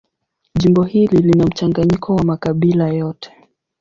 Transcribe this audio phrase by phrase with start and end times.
[0.55, 3.33] Jimbo hili lina mchanganyiko wa makabila yote.